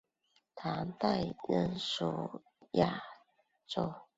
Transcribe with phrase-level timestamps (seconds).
[0.03, 0.05] 宋代
[1.47, 3.03] 仍属雅
[3.67, 3.93] 州。